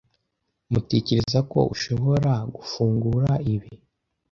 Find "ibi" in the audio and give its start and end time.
3.53-3.71